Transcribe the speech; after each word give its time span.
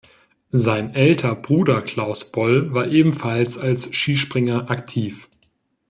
Sein 0.53 0.95
älter 0.95 1.35
Bruder 1.35 1.83
Klaus 1.83 2.31
Boll 2.31 2.73
war 2.73 2.87
ebenfalls 2.87 3.59
als 3.59 3.93
Skispringer 3.95 4.71
aktiv. 4.71 5.29